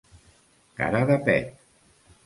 Cara 0.79 1.03
de 1.13 1.21
pet. 1.29 1.55